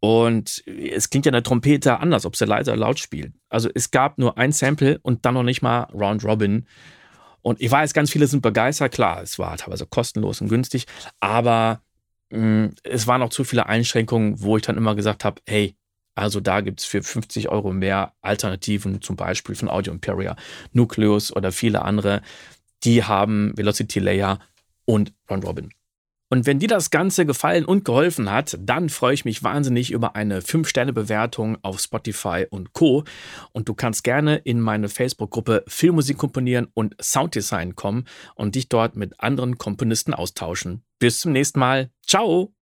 Und 0.00 0.64
es 0.66 1.10
klingt 1.10 1.26
ja 1.26 1.32
eine 1.32 1.42
Trompete 1.42 2.00
anders, 2.00 2.24
ob 2.24 2.34
sie 2.34 2.46
leise 2.46 2.70
oder 2.70 2.80
laut 2.80 2.98
spielt. 2.98 3.34
Also 3.50 3.68
es 3.74 3.90
gab 3.90 4.16
nur 4.16 4.38
ein 4.38 4.52
Sample 4.52 4.98
und 5.02 5.26
dann 5.26 5.34
noch 5.34 5.42
nicht 5.42 5.60
mal 5.60 5.82
Round 5.92 6.24
Robin. 6.24 6.66
Und 7.42 7.60
ich 7.60 7.70
weiß, 7.70 7.92
ganz 7.92 8.10
viele 8.10 8.26
sind 8.26 8.40
begeistert. 8.40 8.92
Klar, 8.92 9.22
es 9.22 9.38
war 9.38 9.56
teilweise 9.58 9.86
kostenlos 9.86 10.40
und 10.40 10.48
günstig, 10.48 10.86
aber 11.20 11.82
Mm, 12.30 12.68
es 12.84 13.06
waren 13.06 13.22
auch 13.22 13.30
zu 13.30 13.44
viele 13.44 13.66
Einschränkungen, 13.66 14.40
wo 14.40 14.56
ich 14.56 14.62
dann 14.62 14.76
immer 14.76 14.94
gesagt 14.94 15.24
habe, 15.24 15.42
hey, 15.46 15.76
also 16.20 16.40
da 16.40 16.60
gibt 16.60 16.80
es 16.80 16.86
für 16.86 17.02
50 17.02 17.48
Euro 17.48 17.72
mehr 17.72 18.12
Alternativen, 18.20 19.00
zum 19.00 19.16
Beispiel 19.16 19.54
von 19.54 19.70
Audio 19.70 19.92
Imperia, 19.92 20.36
Nucleus 20.72 21.34
oder 21.34 21.50
viele 21.50 21.82
andere. 21.82 22.20
Die 22.84 23.04
haben 23.04 23.56
Velocity 23.56 24.00
Layer 24.00 24.38
und 24.84 25.14
Ron 25.30 25.42
Robin. 25.42 25.70
Und 26.28 26.46
wenn 26.46 26.60
dir 26.60 26.68
das 26.68 26.90
Ganze 26.90 27.26
gefallen 27.26 27.64
und 27.64 27.84
geholfen 27.84 28.30
hat, 28.30 28.56
dann 28.60 28.88
freue 28.90 29.14
ich 29.14 29.24
mich 29.24 29.42
wahnsinnig 29.42 29.90
über 29.90 30.14
eine 30.14 30.40
5-Sterne-Bewertung 30.40 31.56
auf 31.62 31.80
Spotify 31.80 32.46
und 32.48 32.72
Co. 32.72 33.02
Und 33.52 33.68
du 33.68 33.74
kannst 33.74 34.04
gerne 34.04 34.36
in 34.36 34.60
meine 34.60 34.88
Facebook-Gruppe 34.88 35.64
Filmmusik 35.66 36.18
komponieren 36.18 36.68
und 36.74 36.94
Sounddesign 37.02 37.74
kommen 37.74 38.04
und 38.36 38.54
dich 38.54 38.68
dort 38.68 38.94
mit 38.94 39.18
anderen 39.18 39.58
Komponisten 39.58 40.14
austauschen. 40.14 40.84
Bis 41.00 41.18
zum 41.18 41.32
nächsten 41.32 41.58
Mal. 41.58 41.90
Ciao! 42.06 42.59